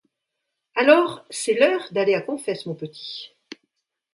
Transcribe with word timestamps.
Alors 0.73 1.23
c’est 1.29 1.53
l’heure 1.53 1.87
d’aller 1.91 2.15
à 2.15 2.21
confesse 2.23 2.65
mon 2.65 2.73
petit. 2.73 3.35